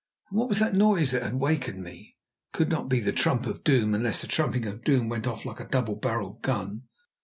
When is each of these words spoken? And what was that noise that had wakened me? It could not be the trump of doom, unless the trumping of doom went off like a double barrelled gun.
And 0.31 0.39
what 0.39 0.49
was 0.49 0.57
that 0.57 0.73
noise 0.73 1.11
that 1.11 1.21
had 1.21 1.35
wakened 1.39 1.83
me? 1.83 2.17
It 2.51 2.57
could 2.57 2.69
not 2.69 2.89
be 2.89 2.99
the 3.01 3.11
trump 3.11 3.45
of 3.45 3.63
doom, 3.63 3.93
unless 3.93 4.19
the 4.21 4.27
trumping 4.27 4.65
of 4.65 4.83
doom 4.83 5.09
went 5.09 5.27
off 5.27 5.45
like 5.45 5.59
a 5.59 5.65
double 5.67 5.95
barrelled 5.95 6.41
gun. 6.41 6.85